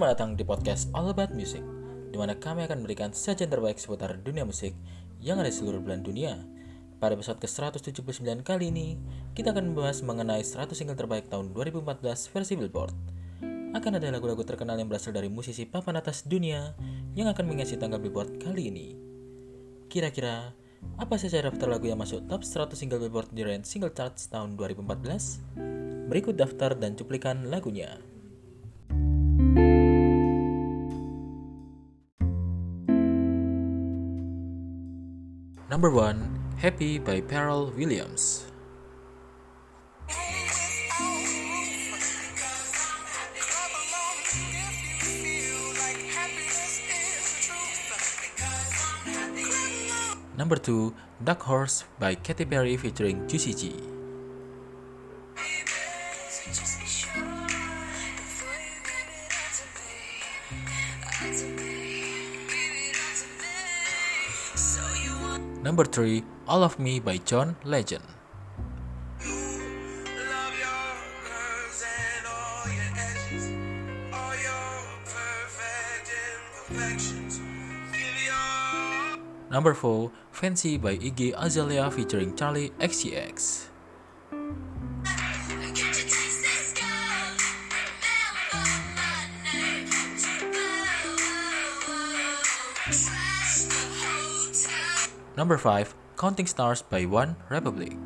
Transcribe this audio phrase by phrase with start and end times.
[0.00, 1.60] Selamat datang di podcast All About Music,
[2.08, 4.72] di mana kami akan memberikan sajian terbaik seputar dunia musik
[5.20, 6.40] yang ada di seluruh belahan dunia.
[6.96, 8.96] Pada episode ke-179 kali ini,
[9.36, 12.96] kita akan membahas mengenai 100 single terbaik tahun 2014 versi Billboard.
[13.76, 16.72] Akan ada lagu-lagu terkenal yang berasal dari musisi papan atas dunia
[17.12, 18.96] yang akan mengisi tanggal Billboard kali ini.
[19.92, 20.56] Kira-kira,
[20.96, 24.56] apa saja daftar lagu yang masuk top 100 single Billboard di range single charts tahun
[24.56, 25.60] 2014?
[26.08, 28.00] Berikut daftar dan cuplikan lagunya.
[35.80, 38.44] Number 1, Happy by Pharrell Williams.
[50.36, 50.92] Number 2,
[51.24, 53.99] Dark Horse by Katy Perry featuring Juicy J.
[65.70, 68.02] Number 3, All of Me by John Legend.
[69.22, 69.30] Love
[70.58, 70.90] your
[71.22, 73.54] curves and all your edges,
[74.10, 77.38] all your perfect imperfections.
[77.94, 83.59] Give your Number 4, Fancy by Iggy Azalea featuring Charli XCX.
[95.40, 97.96] Number 5, Counting Stars by One Republic.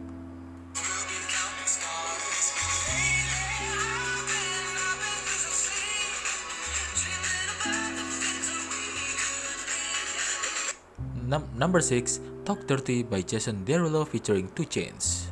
[11.27, 15.24] Num- number 6, Talk Dirty by Jason Derulo featuring 2 Chainz.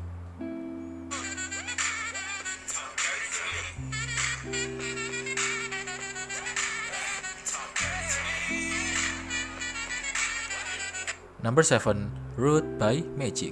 [11.43, 12.07] Number 7,
[12.39, 13.51] Root by Magic.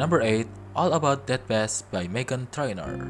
[0.00, 3.04] Number 8, All About That Bass by Meghan Trainor.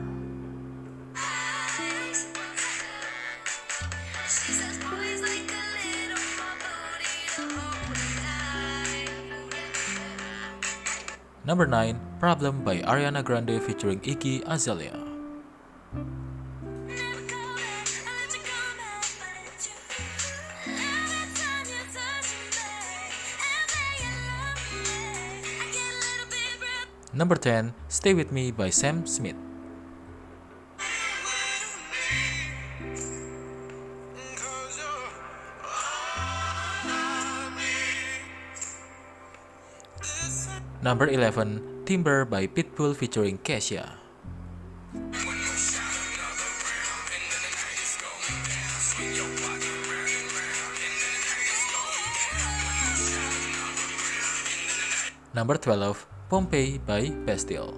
[11.44, 14.96] Number 9, Problem by Ariana Grande featuring Iggy Azalea.
[27.12, 29.36] Number 10, Stay With Me by Sam Smith.
[40.84, 43.88] Number 11, Timber by Pitbull featuring Kesha.
[55.32, 57.72] Number 12, Pompeii by Bastille.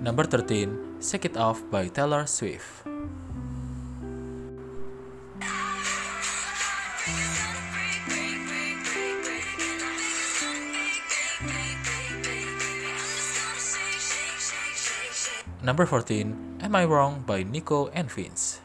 [0.00, 2.84] Number 13, Shake It Off by Taylor Swift.
[15.62, 18.60] Number 14, Am I Wrong by Nico and Vince.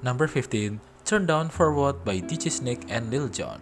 [0.00, 3.60] Number 15, Turn Down for What by DJ Snake and Lil Jon.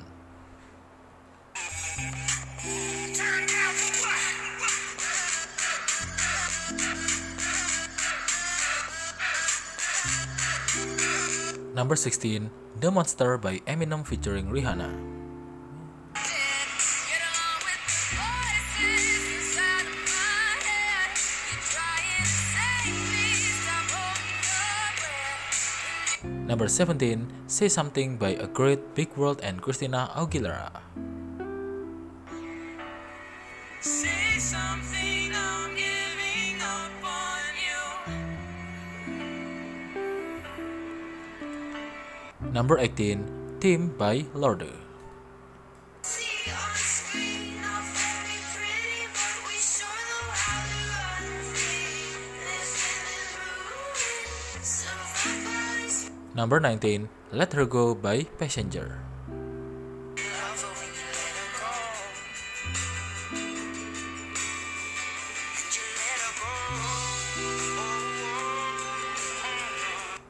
[11.75, 15.18] Number 16, The Monster by Eminem featuring Rihanna.
[26.49, 30.73] Number 17, Say Something by A Great Big World and Christina Aguilera.
[33.85, 37.85] Say something, I'm giving up on you.
[42.49, 44.88] Number 18, Team by Lorde.
[56.39, 59.03] Number 19, Let Her Go by Passenger.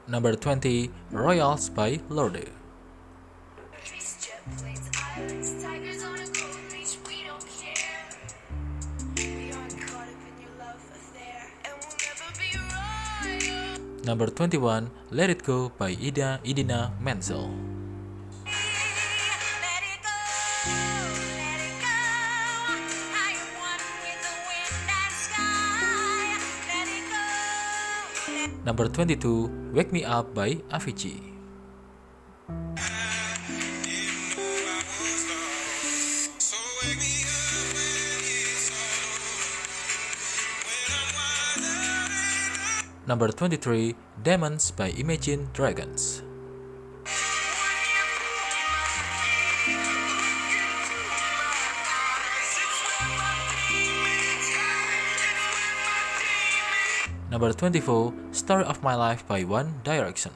[0.09, 2.49] Number 20, Royals by Lorde.
[14.09, 17.53] Number 21, Let It Go by Ida Idina Menzel.
[18.41, 18.57] Let
[19.85, 21.93] it go, let it go.
[23.13, 26.41] I am one with the wind and sky.
[26.73, 27.21] Let it go.
[28.33, 31.38] Let Number 22, Wake Me Up by Avicii.
[43.09, 46.21] Number 23, Demons by Imagine Dragons.
[57.31, 60.33] Number 24, Story of My Life by One Direction.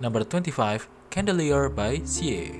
[0.00, 2.52] Number 25, Candelier by CA.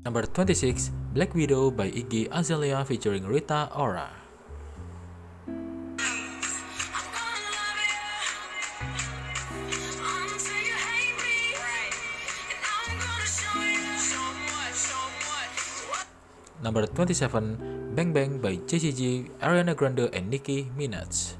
[0.00, 4.25] Number 26, Black Widow by Iggy Azalea featuring Rita Ora.
[16.66, 21.38] Number 27, Bang Bang by Jessie J, Ariana Grande, and Nicki Minaj.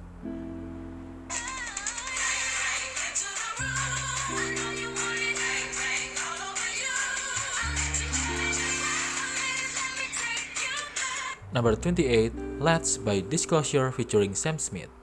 [11.51, 14.95] Number 28, Let's by Disclosure featuring Sam Smith.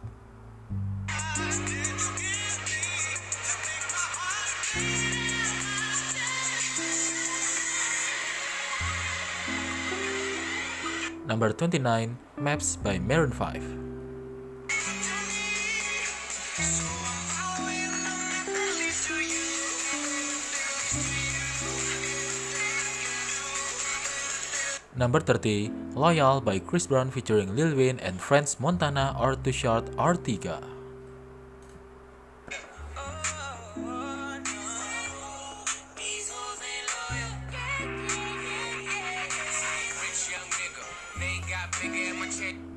[11.34, 13.58] Number 29, Maps by Maroon 5.
[24.94, 29.90] Number 30, Loyal by Chris Brown featuring Lil Wayne and Friends Montana or too short
[29.98, 30.62] Ortiga.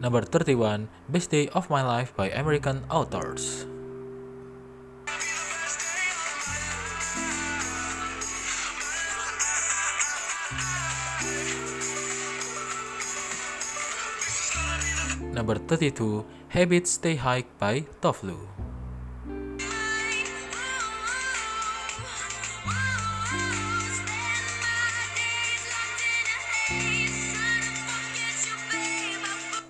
[0.06, 3.66] Number 31, Best Day of My Life by American Authors.
[15.34, 16.22] Number 32,
[16.54, 18.65] Habits Stay High by Toflu.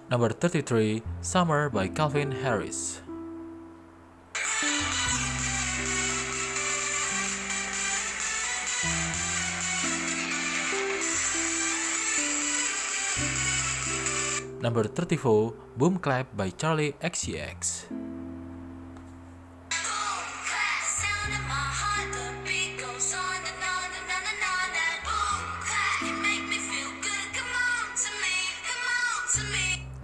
[0.09, 3.03] Number 33, Summer by Calvin Harris.
[14.63, 18.06] Number 34, Boom Clap by Charlie XCX.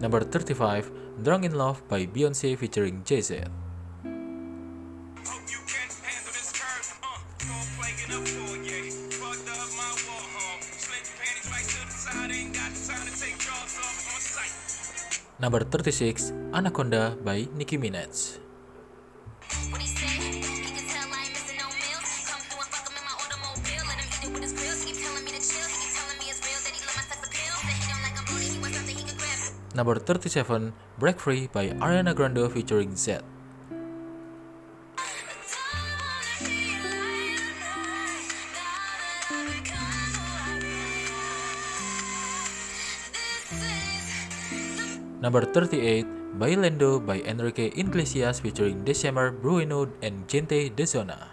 [0.02, 3.38] Number 35, Drunk in Love by Beyonce featuring Jay-Z.
[3.38, 3.47] Hope
[5.47, 6.82] you can handle this curve.
[29.72, 33.24] Number 37, Break Free by Ariana Grande featuring Z.
[45.24, 46.04] Number 38,
[46.36, 51.31] Bailando by Enrique Iglesias featuring December Bruino and Gente de Zona.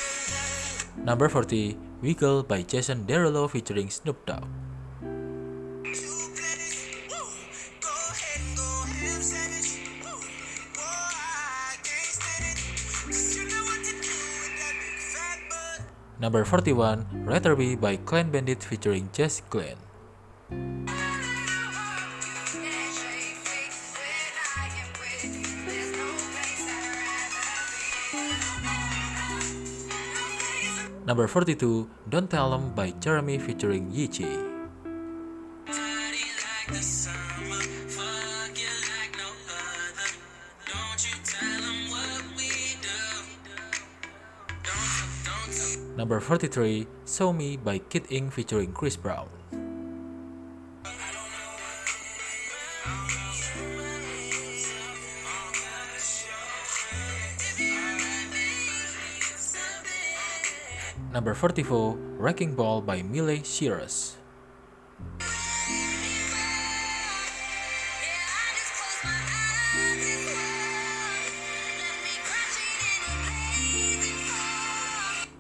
[0.58, 1.05] burn.
[1.05, 4.73] Number 40, Wiggle by Jason Derulo featuring Snoop Dogg.
[16.24, 19.75] Number 41, Rather Be by Clan Bandit featuring Jess Glenn.
[31.03, 34.52] Number 42, Don't Tell 'em by Jeremy featuring Yichi.
[46.03, 49.29] Number 43, Show Me by Kid Ink featuring Chris Brown.
[61.13, 64.17] Number 44, Wrecking Ball by Miley Cyrus.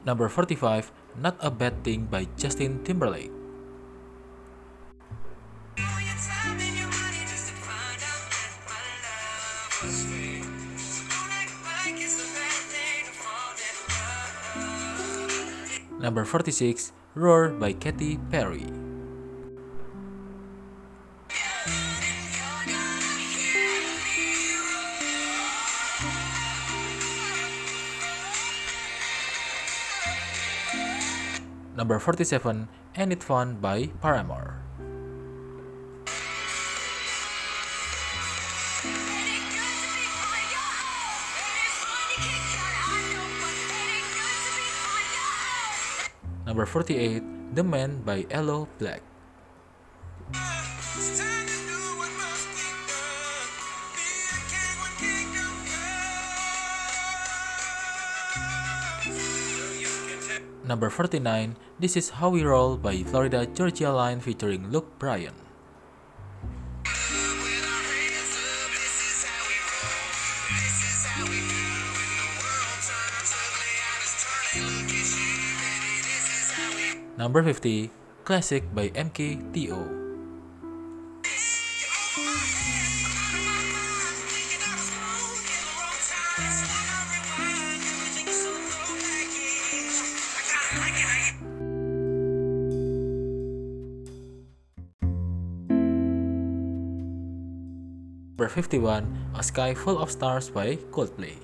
[0.05, 3.31] Number 45, Not a Bad Thing by Justin Timberlake.
[16.03, 18.67] Number 46, Roar by Katy Perry.
[31.83, 34.55] Number 47, Ain't It Fun by Paramore.
[46.47, 47.21] Number 48,
[47.53, 49.03] The Man by Aloe Blacc.
[60.63, 65.35] Number 49, This Is How We Roll by Florida Georgia Line featuring Luke Bryan.
[67.35, 68.71] with our hands up.
[79.83, 80.02] This
[98.53, 101.41] 51, A Sky Full of Stars by Coldplay.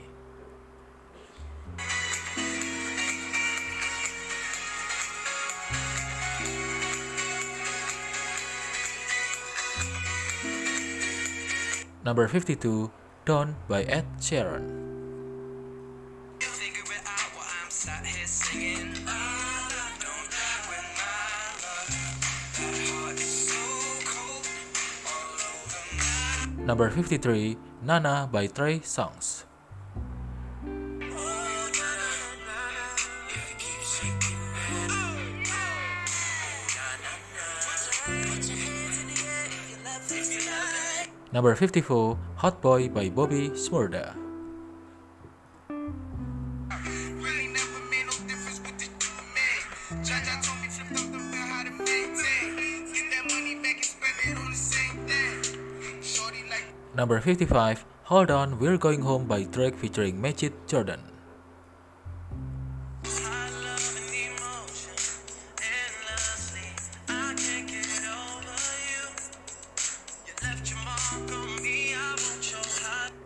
[12.06, 12.92] Number 52,
[13.26, 14.89] Dawn by Ed Sheeran.
[26.70, 29.46] Number 53, Nana by Trey Songz.
[41.34, 44.14] Number 54, Hot Boy by Bobby Shmurda.
[47.18, 47.66] Really no
[57.00, 61.00] Number 55, Hold On, We're Going Home by Drake featuring Majid Jordan.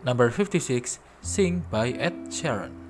[0.04, 2.83] Number 56, Sing by Ed Sheeran.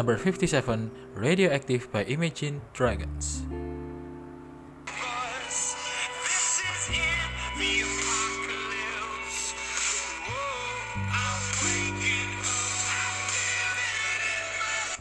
[0.00, 3.44] Number 57, Radioactive by Imagine Dragons.
[4.88, 5.76] This
[6.56, 7.04] is in
[7.60, 9.52] the apocalypse.
[10.24, 12.32] Whoa, I'm waking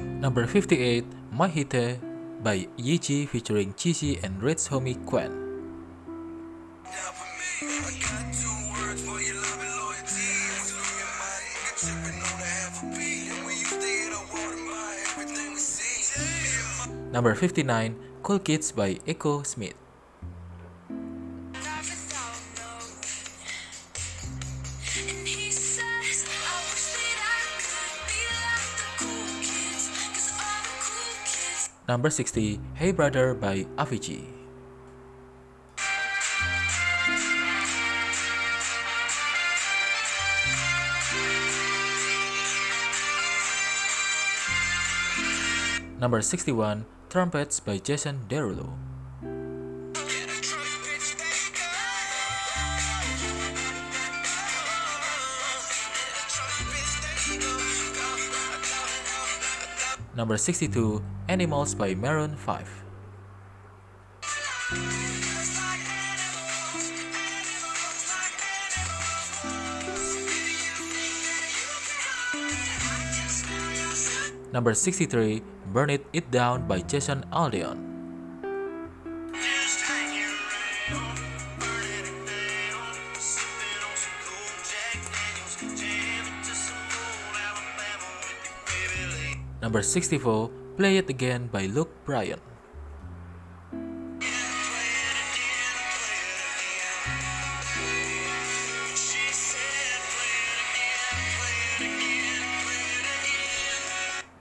[0.04, 0.20] up.
[0.20, 1.96] Number 58, Mahite
[2.44, 5.49] by YG featuring Jeezy and Rich Homie Quan.
[17.20, 19.76] Number 59, Cool Kids by Echo Smith.
[31.90, 34.24] Number 60, Hey Brother by Avicii.
[46.00, 48.70] Number 61, Trumpets by Jason Derulo.
[60.16, 62.89] Number 62, Animals by Maroon 5.
[74.50, 77.78] Number 63, Burn It It Down by Jason Aldean.
[79.30, 81.22] Just hanging around,
[81.62, 82.90] burning it down,
[83.22, 89.46] sipping on some cool Jack Daniels, jamming to some old Alabama with your baby Lee.
[89.62, 90.50] Number 64,
[90.82, 92.42] Play It Again by Luke Bryan.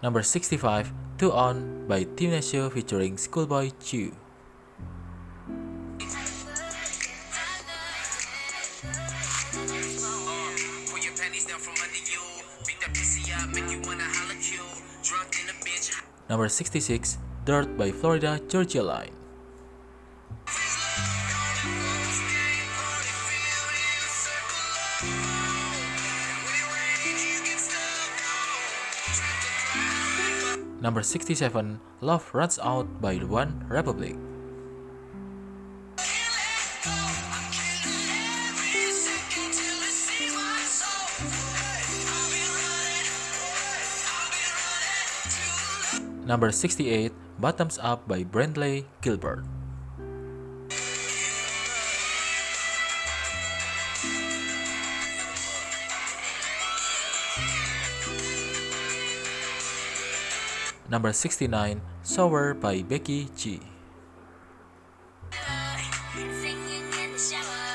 [0.00, 4.14] Number 65, Two On by Tinashe featuring Schoolboy Q.
[10.86, 12.22] Pull your panties down from under you.
[12.62, 14.62] Beat that pussy up, make you wanna holler Q.
[15.02, 15.90] Drunk in a bitch.
[16.30, 19.17] Number 66, Dirt by Florida Georgia Line.
[30.88, 34.16] Number 67, Love Runs Out by One Republic.
[46.24, 49.44] Number 68, Bottoms Up by Brantley Gilbert.
[60.88, 63.60] Number 69, Sour by Becky G.
[67.18, 67.20] shower.
[67.20, 67.68] Shower.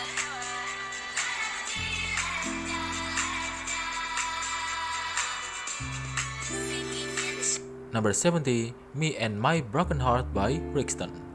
[7.93, 11.32] Number 70, Me and My Broken Heart by Brixton.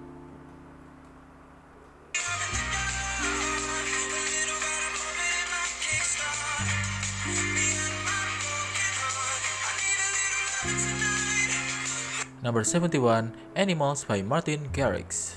[12.38, 15.34] Number 71, Animals by Martin Garrix.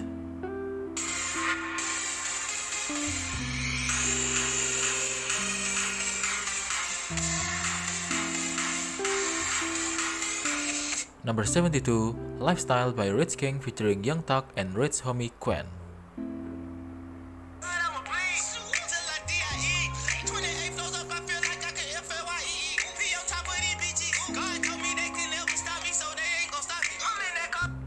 [11.26, 15.81] Number 72, Lifestyle by Rich King featuring Young Thug and Rich Homie Quan.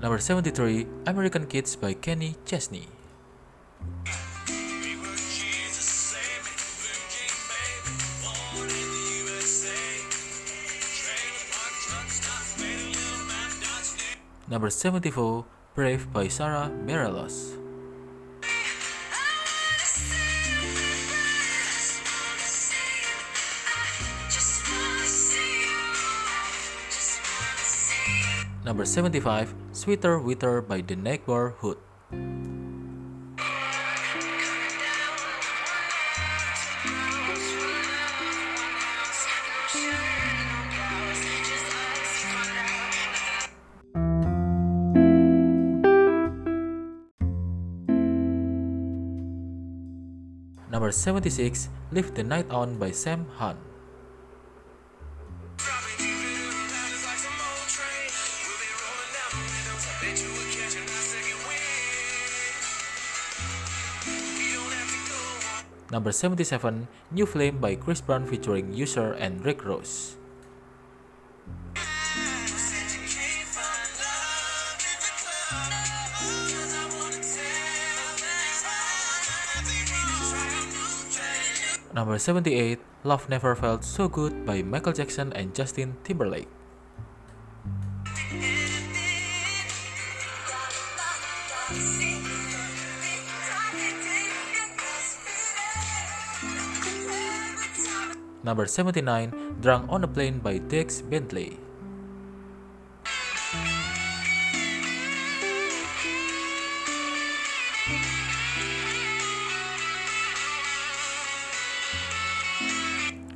[0.05, 2.88] Number 73, American Kids by Kenny Chesney.
[14.47, 17.63] Number 74, Brave by Sara Bareilles.
[28.74, 31.78] Number 75, Sweeter Witter by The Neighborhood.
[50.66, 53.73] Number 76, Live the Night On by Sam Hunt.
[65.94, 70.18] Number 77, New Flame by Chris Brown featuring Usher and Rick thing.
[81.94, 86.50] Number 78, Love Never Felt So Good by Michael Jackson and Justin Timberlake.
[98.44, 101.57] Number 79, Drunk on a Plane by Dierks Bentley.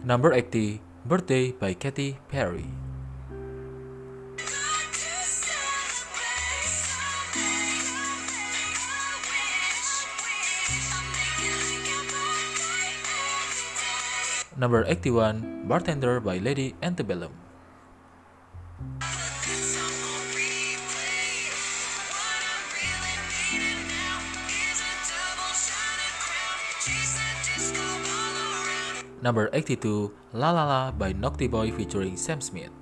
[0.04, 2.68] Number 80, Birthday by Katy Perry.
[14.58, 17.30] Number 81, Bartender by Lady Antebellum.
[29.22, 32.74] Number 82, La La La by Nocty Boy featuring Sam Smith.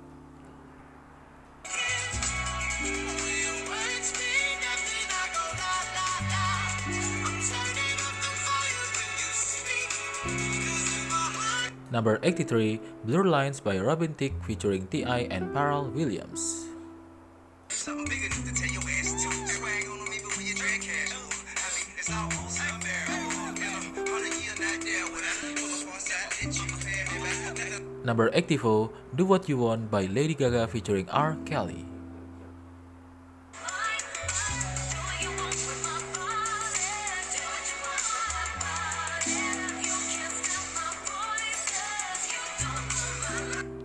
[11.97, 15.33] Number 83, Blur Lines by Robin Thicke featuring T.I.
[15.33, 16.69] and Pharrell Williams.
[17.73, 19.33] Something bigger to tell your ass to.
[19.49, 21.09] Swag on them even when you drag cash.
[21.17, 23.01] Ooh, I mean, it's almost out there.
[23.09, 25.09] Ooh, and I'm on a year not there.
[25.09, 28.05] When I pull up on side, that you pay me back.
[28.05, 31.33] Number 84, Do What You Want by Lady Gaga featuring R.
[31.49, 31.81] Kelly.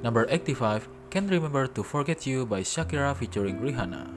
[0.03, 4.11] Number 85, Can't Remember to Forget You by Shakira featuring Rihanna.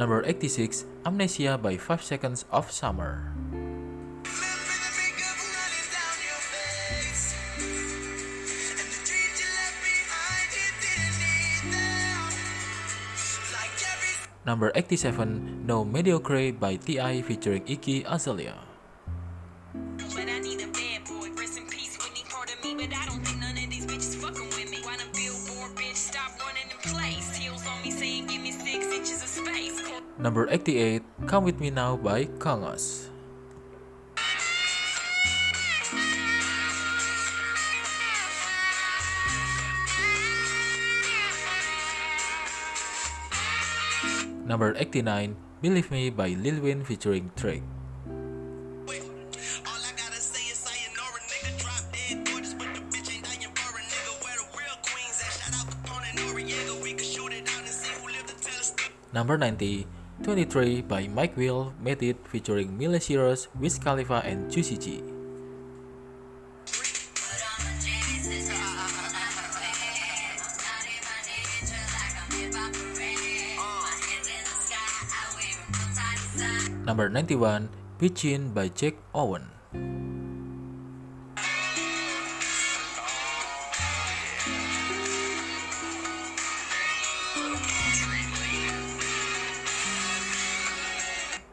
[0.00, 3.28] Number 86, Amnesia by 5 Seconds of Summer.
[14.44, 17.22] On me saying give by T.I.
[17.22, 18.58] featuring of Azalea.
[30.18, 33.01] Number 88, Come With Me Now by Kongos.
[44.52, 44.60] Out
[57.56, 59.86] and see who lived to tell featuring the Number 90,
[60.22, 65.11] 23 by Mike Will Made It featuring Miley Cyrus, Wiz Khalifa, and Juicy J.
[76.92, 79.48] Number 91, Pigeon by Jake Owen.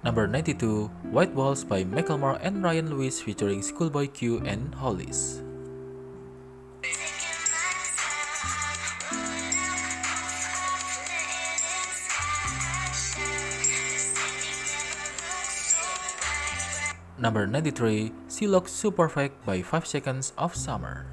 [0.03, 5.39] Number 92, White Walls by Macklemore and Ryan Lewis featuring Schoolboy Q and Hollis.
[17.19, 21.05] Number 93, She Looks Perfect by 5 Seconds of Summer.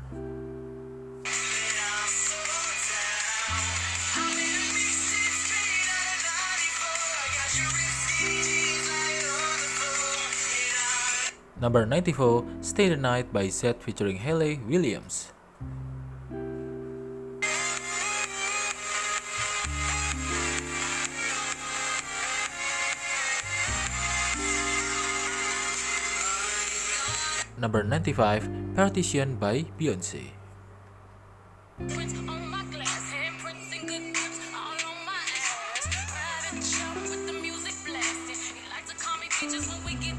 [11.58, 15.32] Number 94, Stay the Night by Zedd featuring Hayley Williams.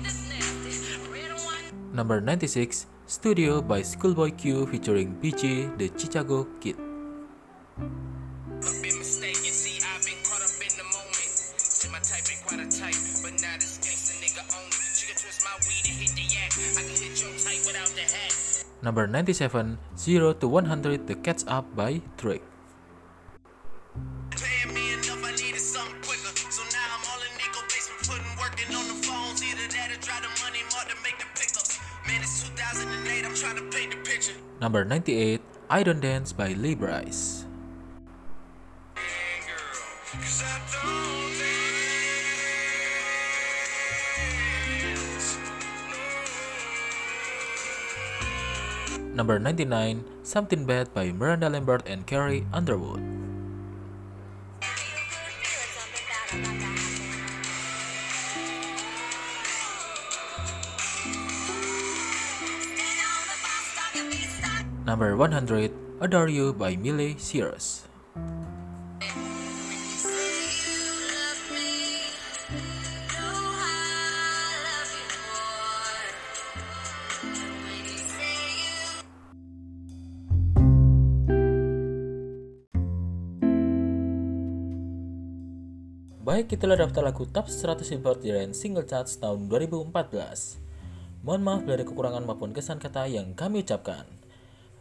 [0.04, 1.00] This nasty.
[1.12, 1.72] Red and white.
[1.94, 6.76] Number 96, Studio by Schoolboy Q featuring BG the Chicago Kid.
[18.88, 22.40] Number 97, 0 to 100 The Catch Up by Drake.
[24.72, 26.32] Me enough, I needed something quicker.
[26.48, 26.64] So
[49.18, 53.02] Number 99, Something Bad by Miranda Lambert and Carrie Underwood.
[64.86, 67.87] Number 100, Adore You by Miley Cyrus.
[86.38, 89.90] Baik, itulah daftar lagu top 100 Billboard dan single charts tahun 2014.
[91.26, 94.06] Mohon maaf ada kekurangan maupun kesan kata yang kami ucapkan.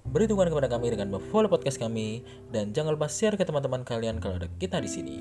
[0.04, 2.20] Beri dukungan kepada kami dengan follow podcast kami
[2.52, 5.18] dan jangan lupa share ke teman-teman kalian kalau ada kita di sini.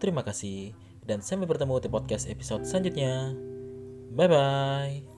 [0.00, 0.72] Terima kasih
[1.04, 3.36] dan sampai bertemu di podcast episode selanjutnya.
[4.16, 5.17] Bye bye.